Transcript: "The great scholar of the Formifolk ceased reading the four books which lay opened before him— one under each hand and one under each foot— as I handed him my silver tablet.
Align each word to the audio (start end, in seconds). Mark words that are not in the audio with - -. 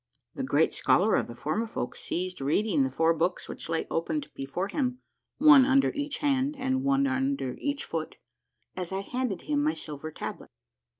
"The 0.33 0.43
great 0.43 0.73
scholar 0.73 1.15
of 1.15 1.27
the 1.27 1.35
Formifolk 1.35 1.95
ceased 1.95 2.41
reading 2.41 2.81
the 2.81 2.89
four 2.89 3.13
books 3.13 3.47
which 3.47 3.69
lay 3.69 3.85
opened 3.91 4.31
before 4.33 4.67
him— 4.67 4.97
one 5.37 5.63
under 5.63 5.91
each 5.91 6.17
hand 6.17 6.55
and 6.57 6.83
one 6.83 7.05
under 7.05 7.53
each 7.59 7.85
foot— 7.85 8.17
as 8.75 8.91
I 8.91 9.01
handed 9.01 9.43
him 9.43 9.61
my 9.63 9.75
silver 9.75 10.09
tablet. 10.11 10.49